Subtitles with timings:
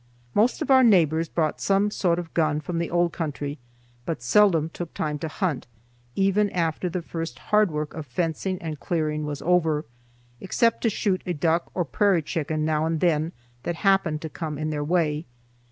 [0.33, 3.59] Most of our neighbors brought some sort of gun from the old country,
[4.03, 5.67] but seldom took time to hunt,
[6.15, 9.85] even after the first hard work of fencing and clearing was over,
[10.39, 14.57] except to shoot a duck or prairie chicken now and then that happened to come
[14.57, 15.27] in their way.